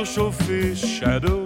your 0.00 0.06
sou 0.06 0.32
shadow. 0.74 1.39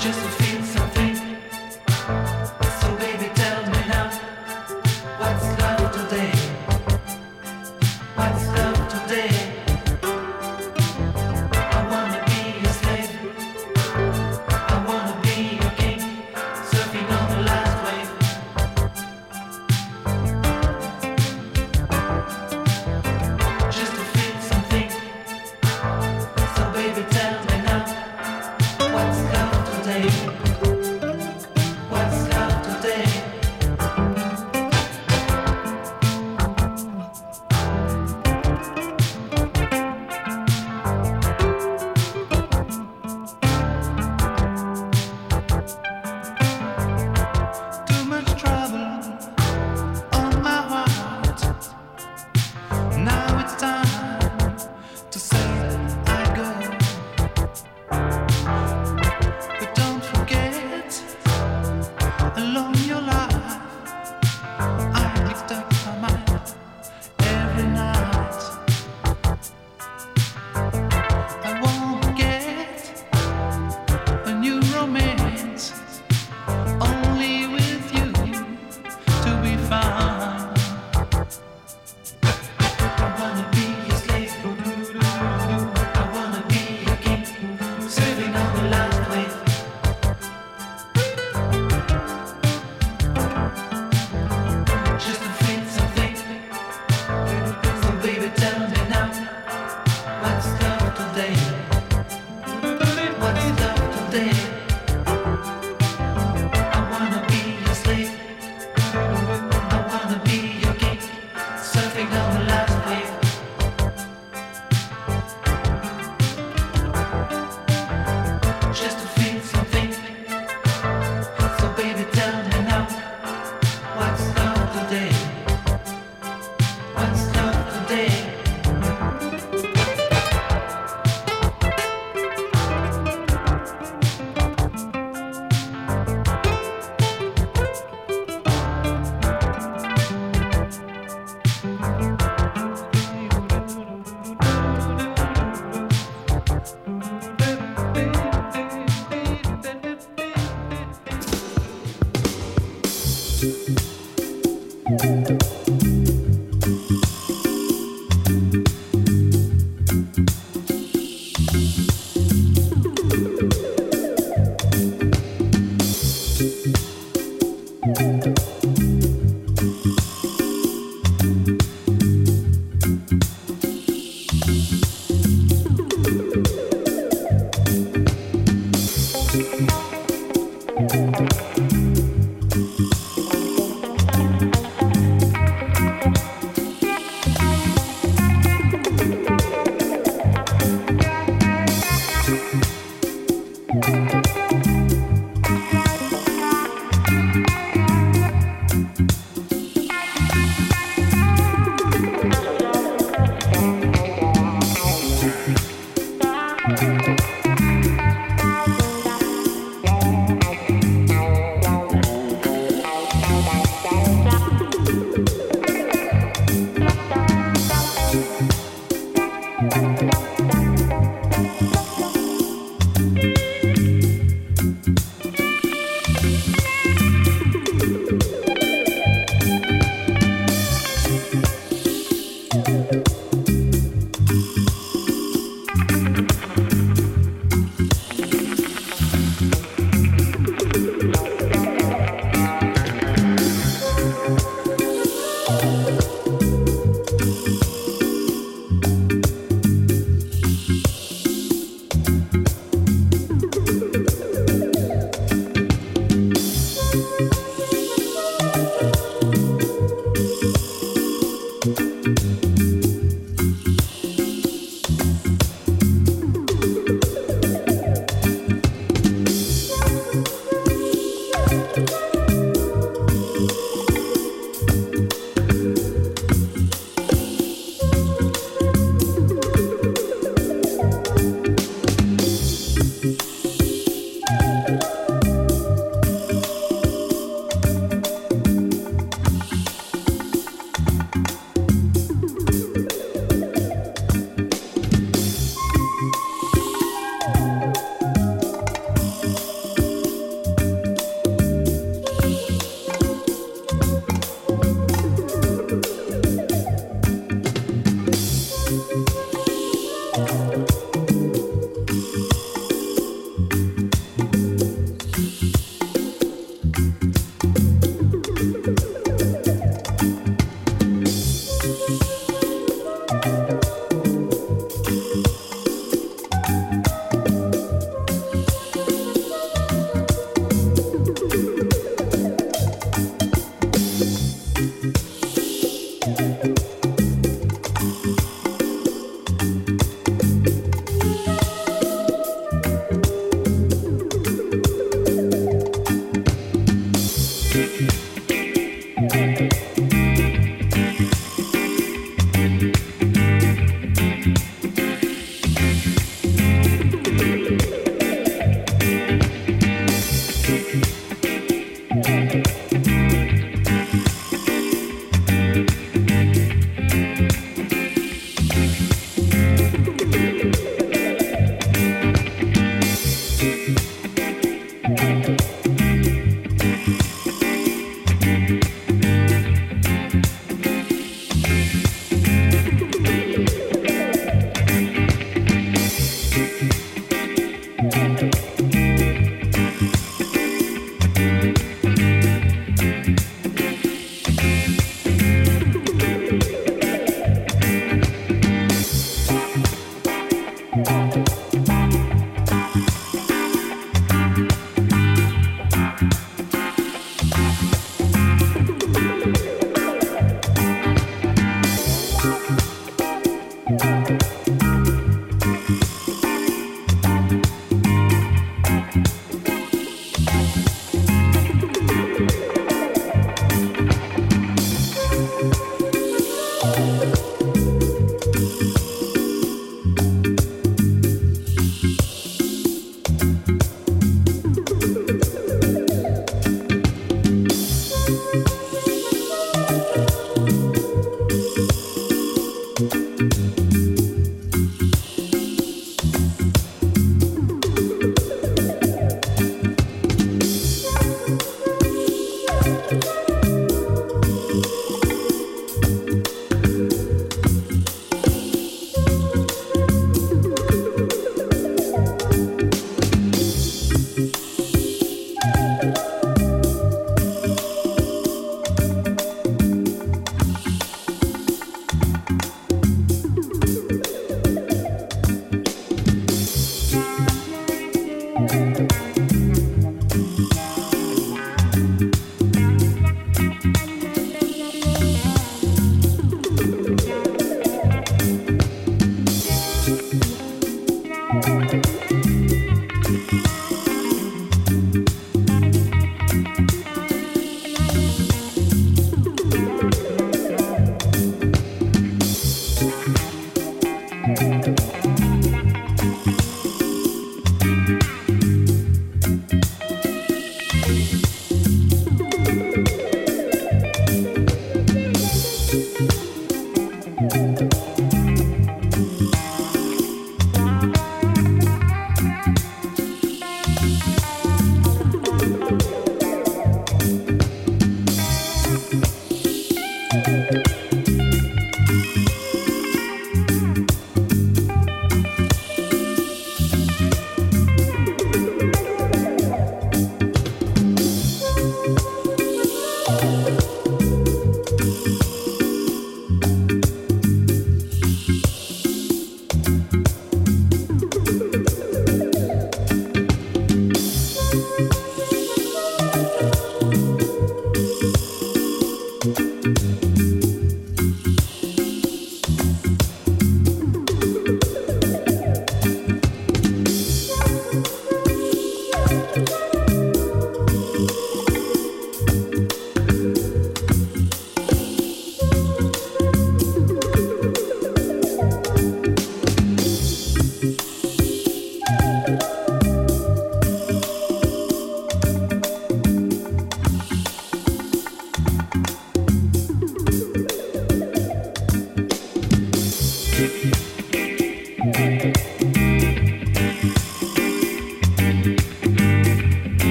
just 0.00 0.24
a 0.24 0.28
feeling. 0.30 0.49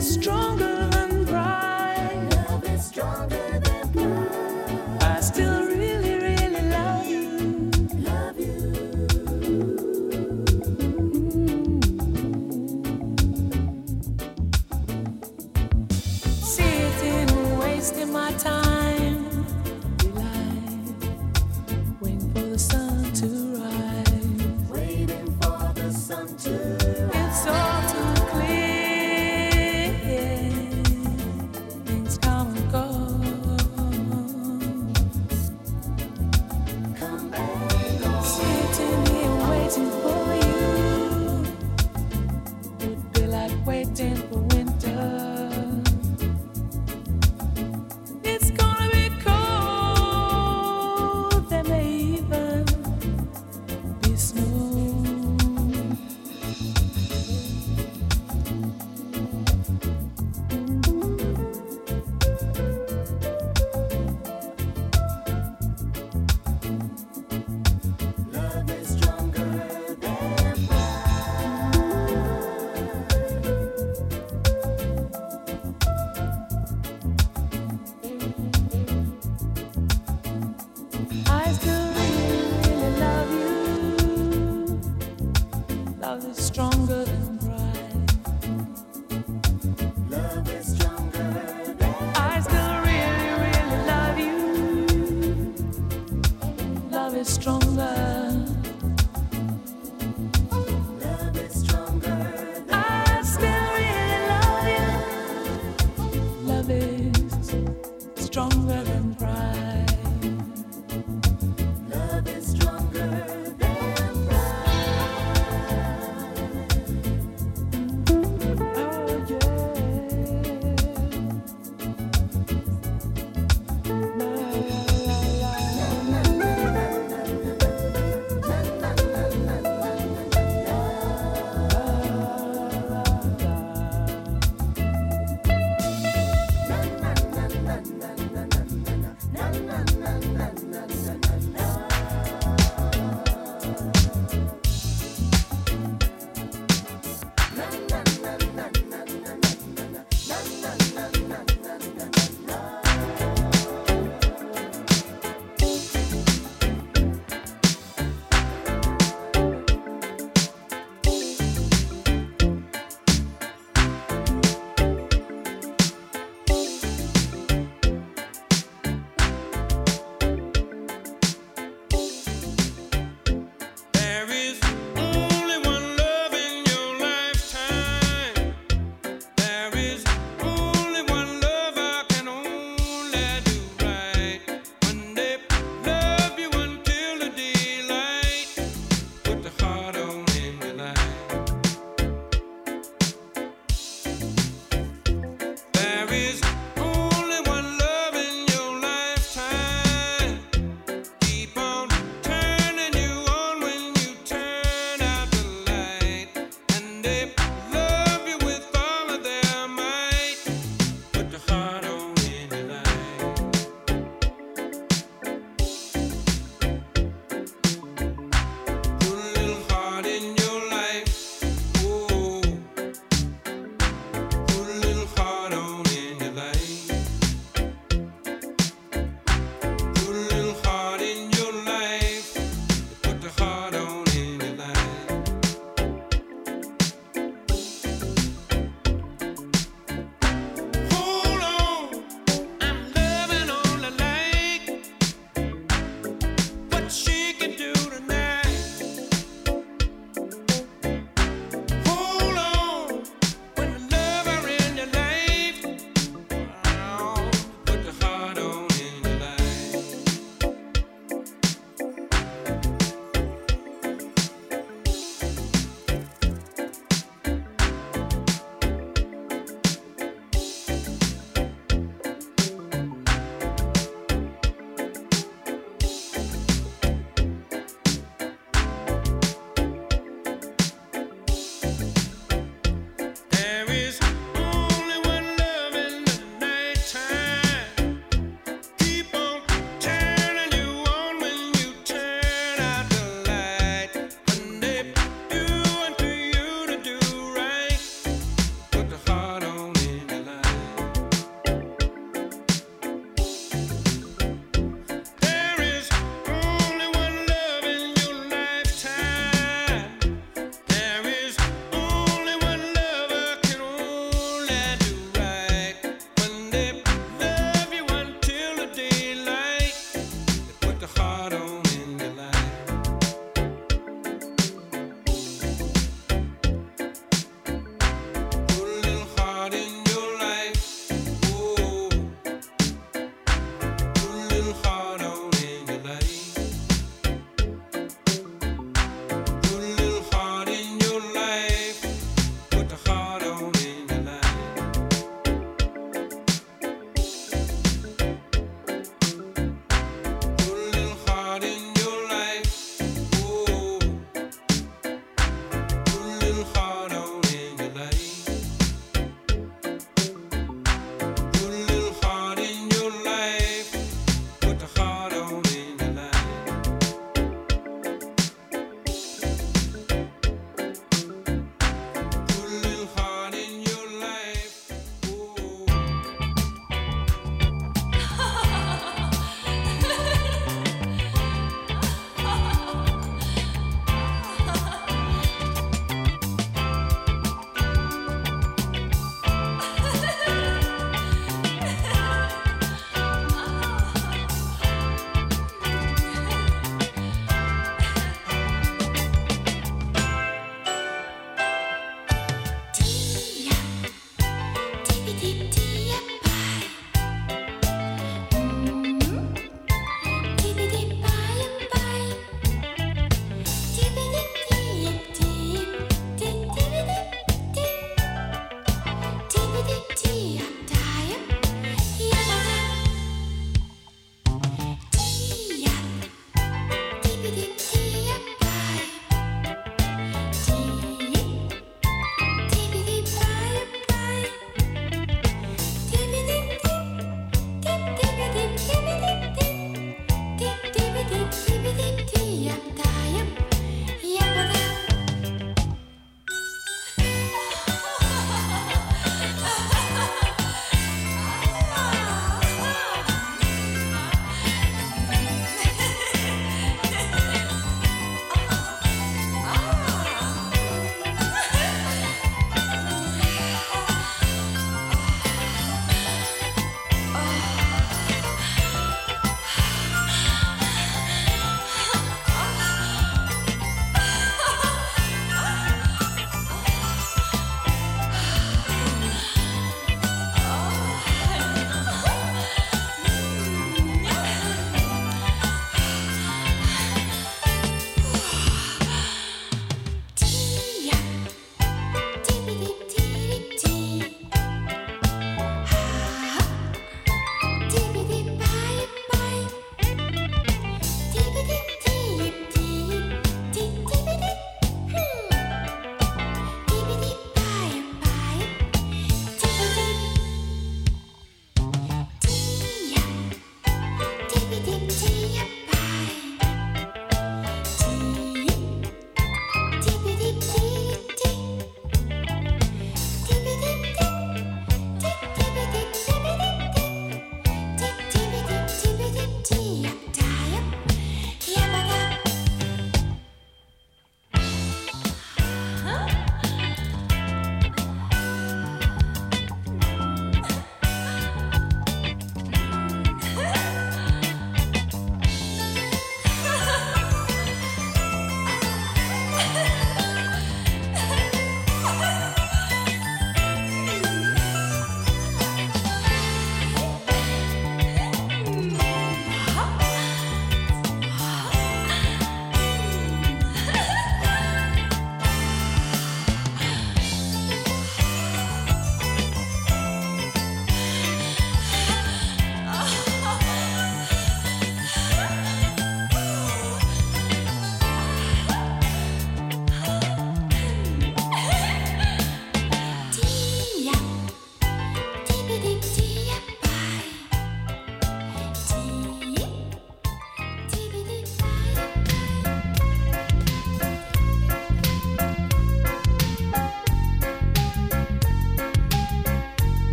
stronger. 0.00 0.67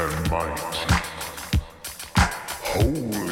and 0.00 0.30
mighty. 0.30 0.62
Holy. 2.62 3.27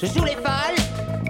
Je 0.00 0.06
joue 0.06 0.24
les 0.24 0.36
folles, 0.36 0.80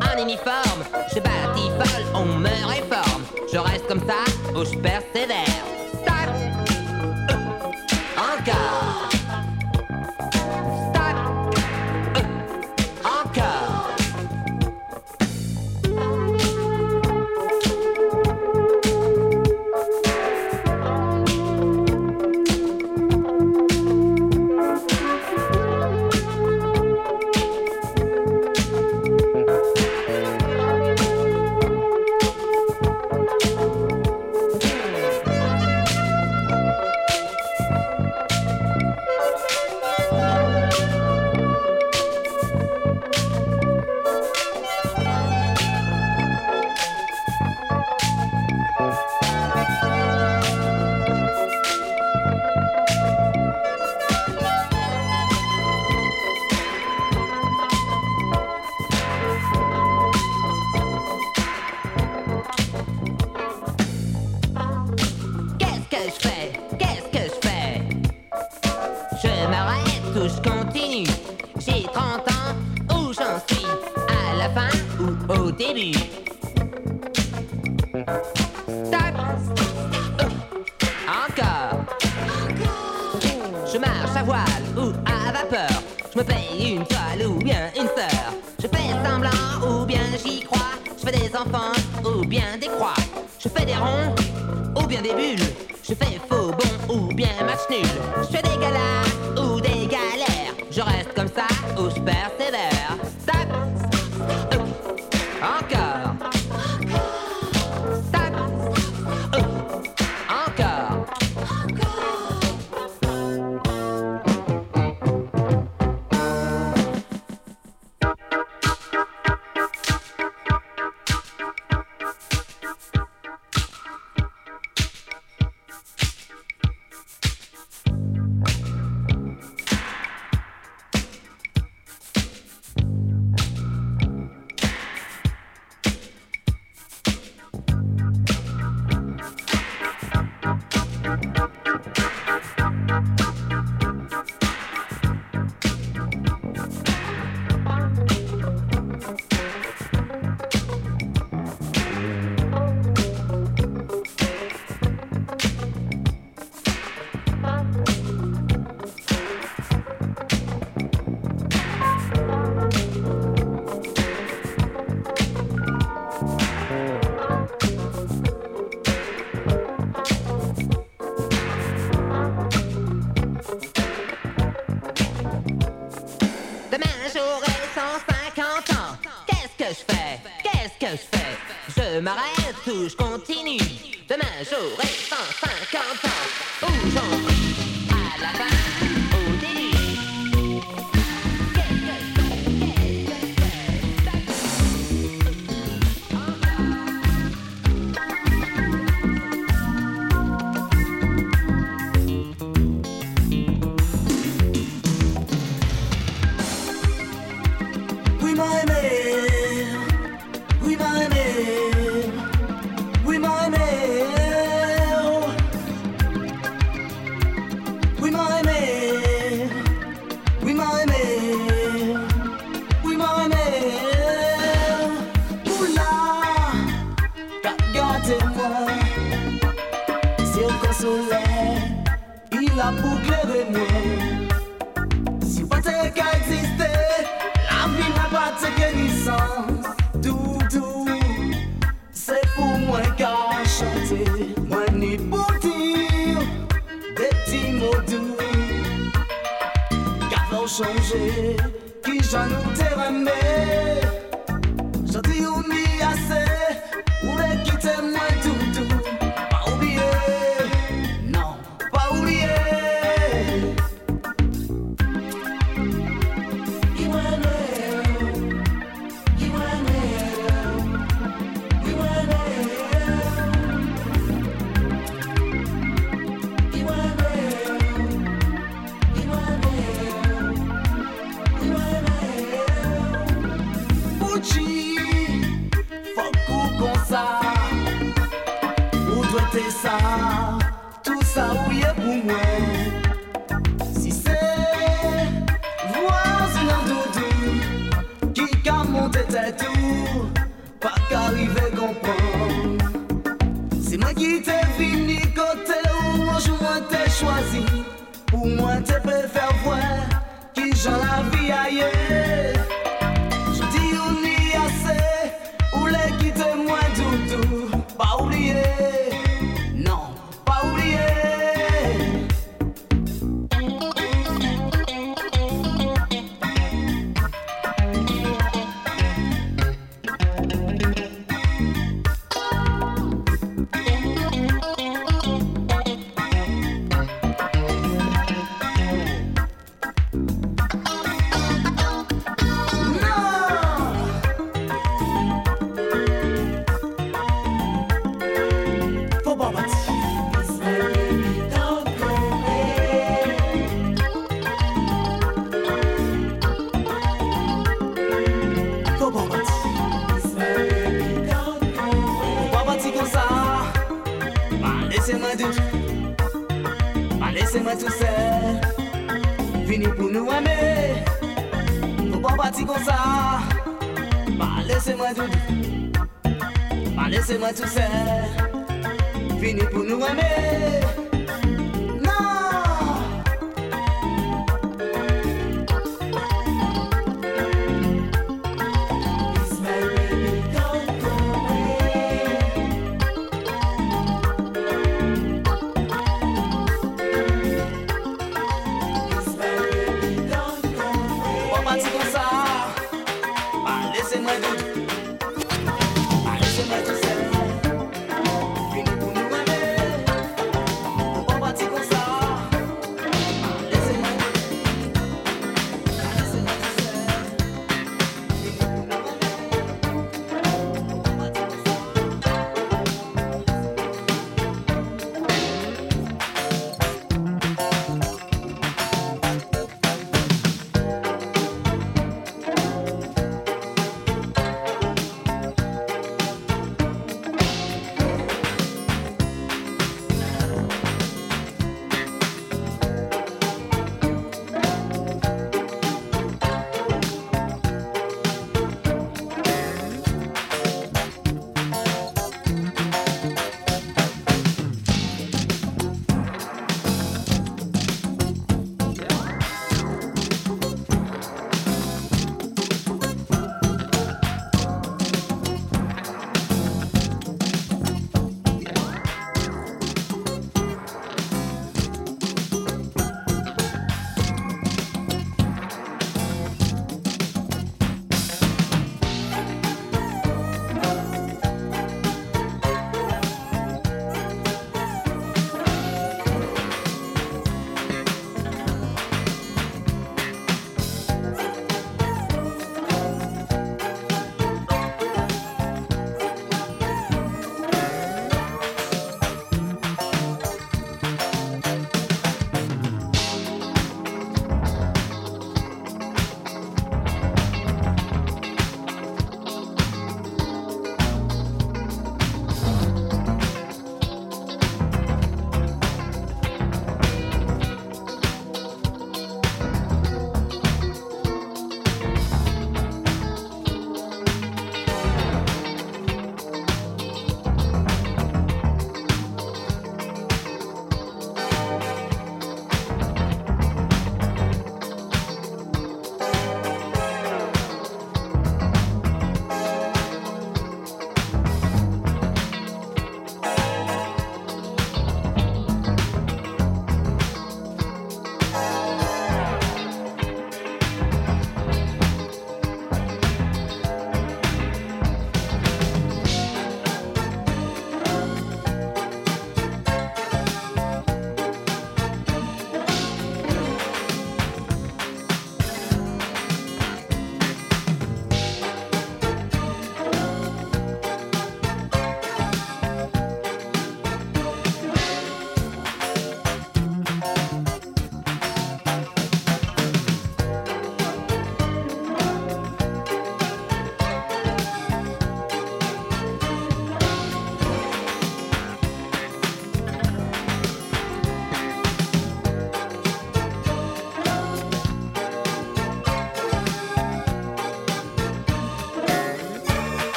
en 0.00 0.22
uniforme. 0.22 0.82
Je 1.14 1.20
bats 1.20 1.30
folle, 1.54 2.04
on 2.14 2.24
me 2.24 2.48
réforme. 2.66 3.22
Je 3.52 3.58
reste 3.58 3.86
comme 3.86 4.00
ça 4.00 4.24
ou 4.54 4.64
je 4.64 4.76
persévère. 4.78 5.65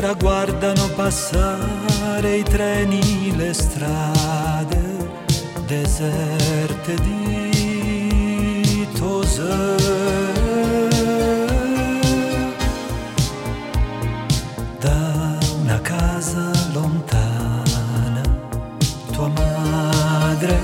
sera 0.00 0.14
guardano 0.14 0.88
passare 0.94 2.36
i 2.36 2.44
treni, 2.44 3.34
le 3.34 3.52
strade 3.52 4.80
deserte 5.66 6.94
di 7.02 8.86
Tosè. 8.96 9.74
Da 14.78 15.38
una 15.62 15.80
casa 15.80 16.52
lontana 16.72 18.22
tua 19.10 19.26
madre 19.26 20.60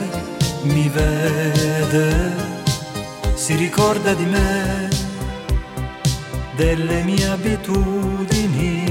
mi 0.62 0.88
vede, 0.88 2.36
si 3.34 3.56
ricorda 3.56 4.14
di 4.14 4.26
me, 4.26 4.88
delle 6.54 7.02
mie 7.02 7.26
abitudini 7.26 8.83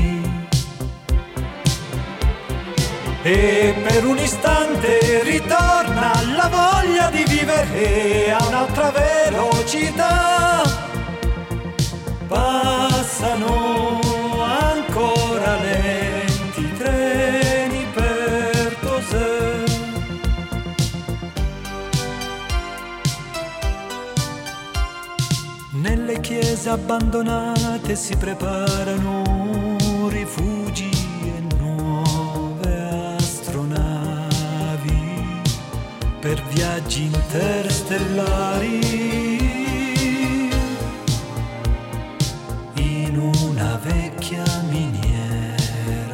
vivere 7.62 8.32
a 8.32 8.46
un'altra 8.48 8.92
velocità. 8.92 10.62
Passano 12.28 14.00
ancora 14.42 15.56
lenti 15.62 16.74
treni 16.78 17.86
per 17.94 18.78
Tosè. 18.82 19.64
Nelle 25.72 26.20
chiese 26.22 26.70
abbandonate 26.70 27.96
si 27.96 28.16
preparano 28.16 30.08
rifugi 30.10 30.90
e 31.26 31.56
nuove 31.58 33.16
astronavi 33.18 34.02
per 36.20 36.42
viaggi 36.54 37.04
in 37.04 37.23
interstellari. 37.34 38.80
In 42.76 43.18
una 43.18 43.80
vecchia 43.82 44.44
miniera 44.70 46.14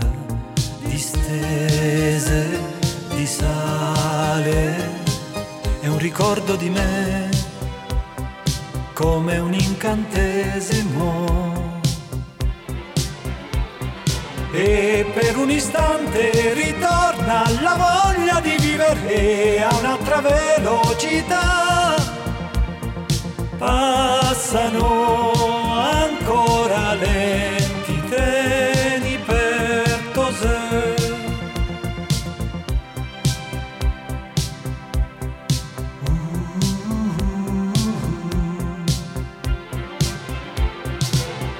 distese 0.84 2.60
di 3.16 3.26
sale 3.26 4.98
un 5.90 5.98
ricordo 5.98 6.56
di 6.56 6.70
me 6.70 7.30
come 8.94 9.38
un 9.40 9.54
incantesimo. 9.54 11.48
E 14.52 15.06
per 15.14 15.38
un 15.38 15.52
istante 15.52 16.54
ritorna 17.30 17.44
la 17.62 17.76
voglia 17.76 18.40
di 18.42 18.56
vivere 18.60 19.64
a 19.64 19.76
un'altra 19.78 20.22
velocità. 20.22 21.96
Passano 23.58 25.22
ancora 25.76 26.96
lenti 26.96 28.02
treni 28.10 29.20
per. 29.26 29.78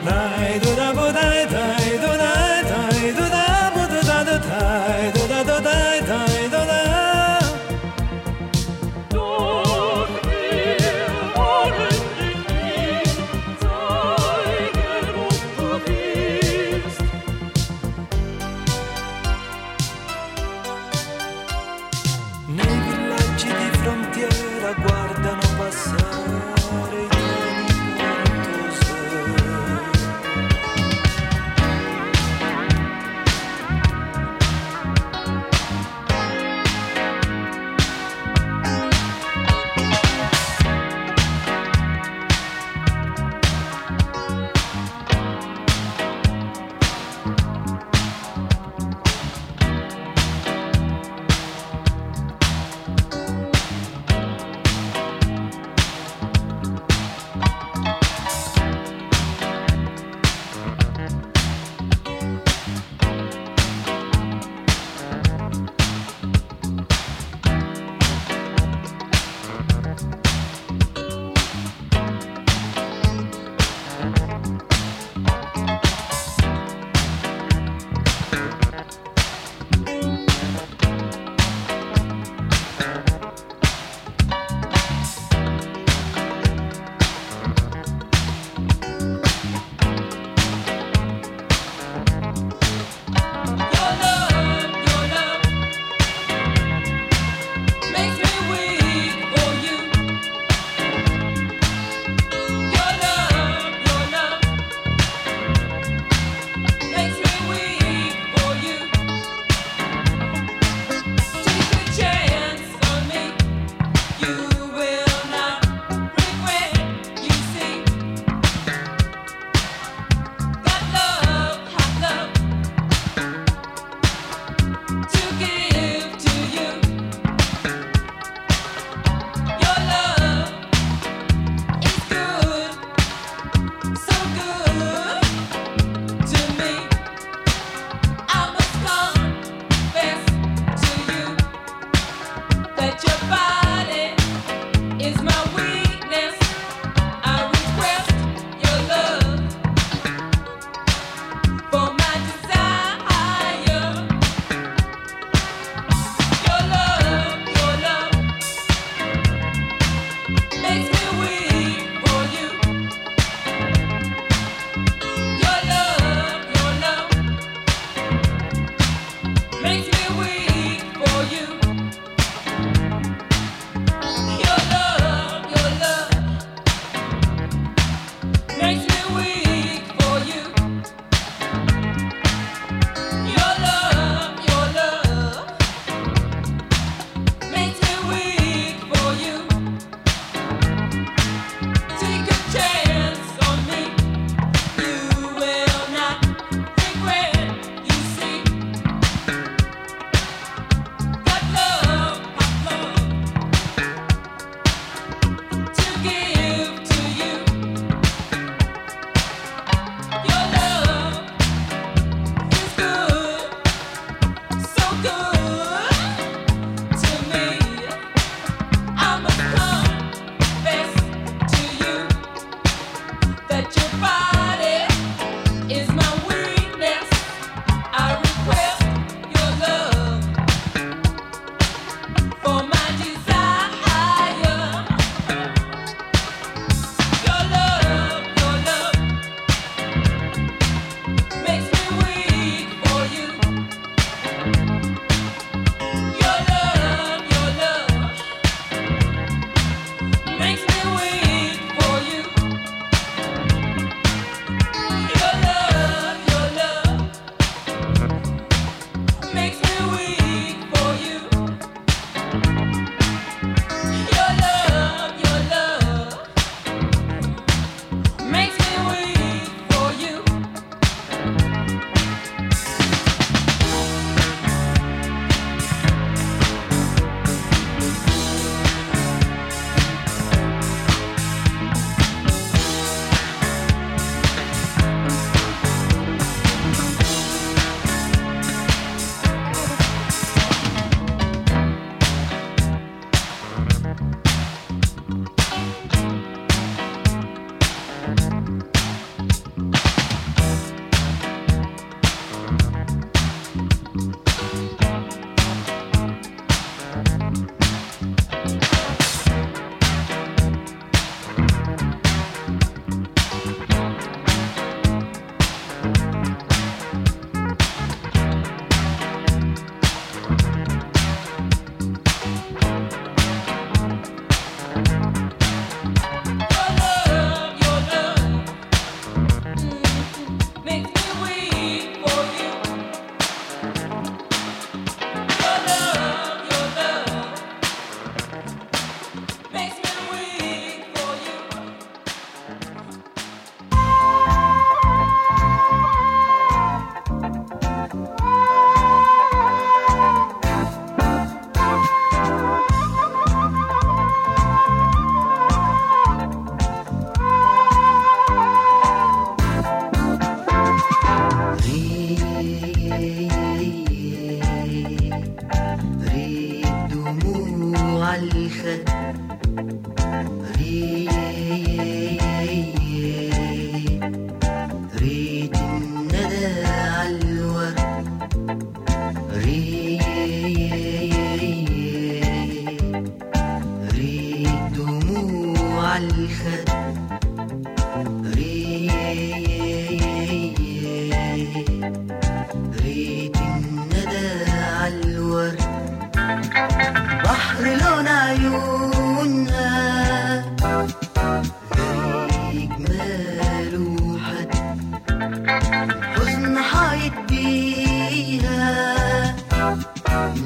Dai 0.02 0.60
do 0.60 0.74
da 0.76 0.94
bo 0.94 1.12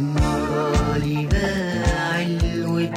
المرة 0.03 1.27
باع 1.31 2.21
الود 2.21 2.91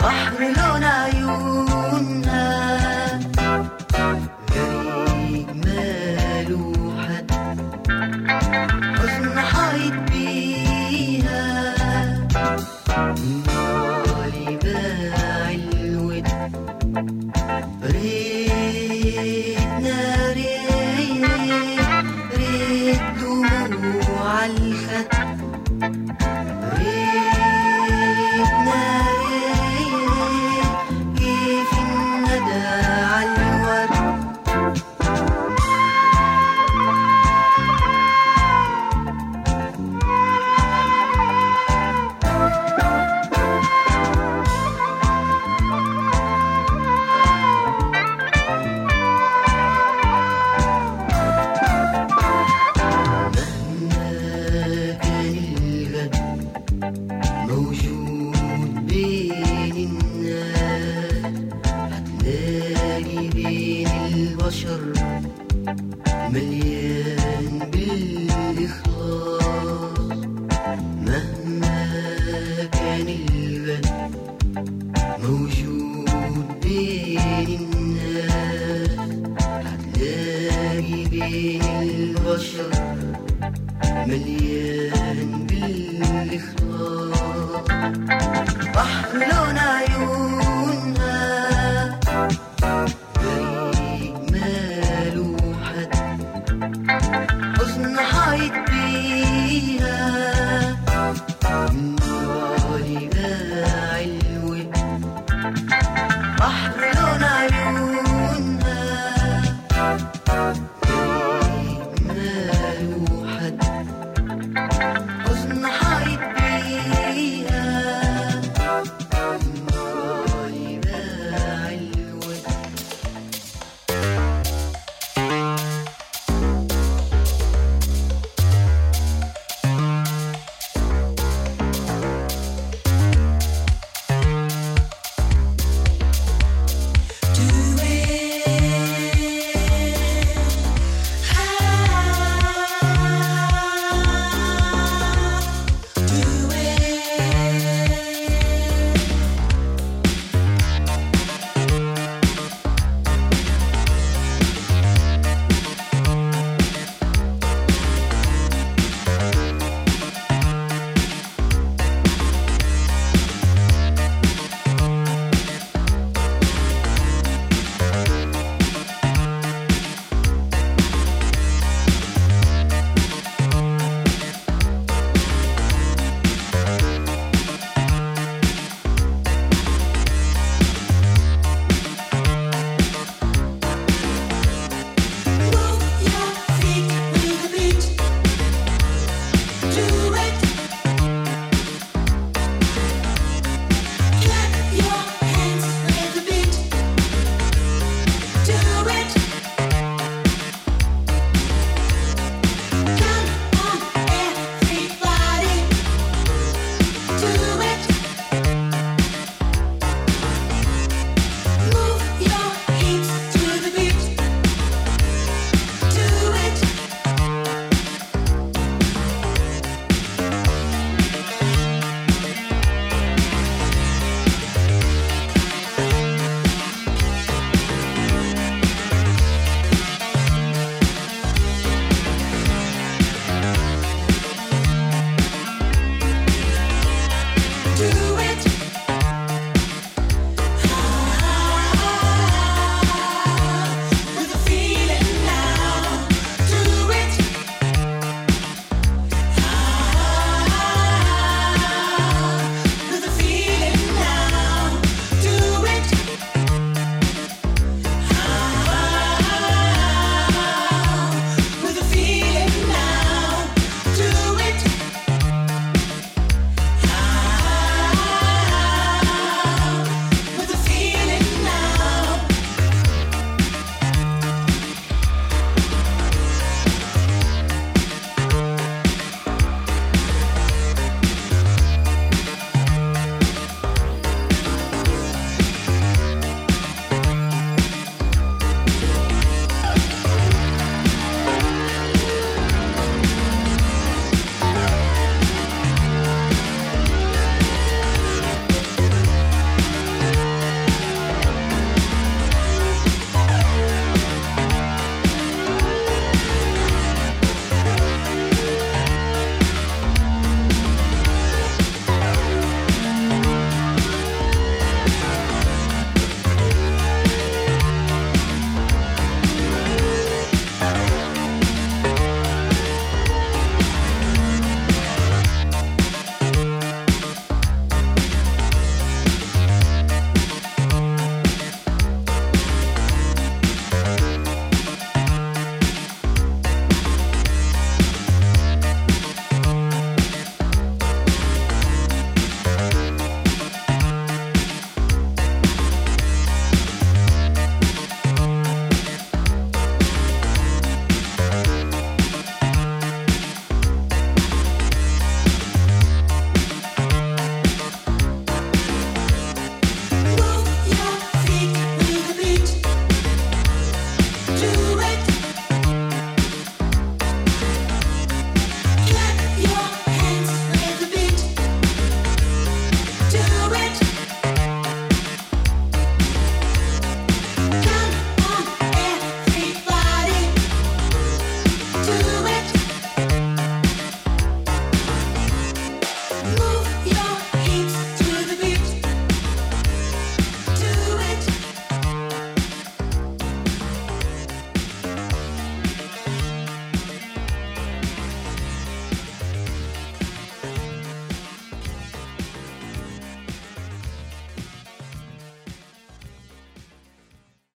بحر 0.00 0.38
لونه 0.40 1.01